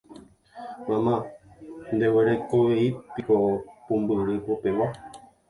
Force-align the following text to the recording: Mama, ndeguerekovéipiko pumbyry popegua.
Mama, 0.87 1.15
ndeguerekovéipiko 1.95 3.35
pumbyry 3.85 4.35
popegua. 4.45 4.87